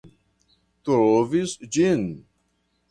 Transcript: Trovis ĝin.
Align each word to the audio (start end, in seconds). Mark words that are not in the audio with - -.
Trovis 0.89 1.55
ĝin. 1.77 2.05